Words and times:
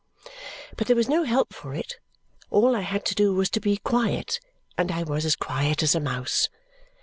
But 0.77 0.87
there 0.87 0.95
was 0.95 1.07
no 1.07 1.25
help 1.25 1.53
for 1.53 1.75
it. 1.75 1.99
All 2.49 2.75
I 2.75 2.81
had 2.81 3.05
to 3.05 3.13
do 3.13 3.35
was 3.35 3.51
to 3.51 3.59
be 3.59 3.77
quiet, 3.77 4.39
and 4.75 4.91
I 4.91 5.03
was 5.03 5.25
as 5.25 5.35
quiet 5.35 5.83
as 5.83 5.93
a 5.93 5.99
mouse. 5.99 6.49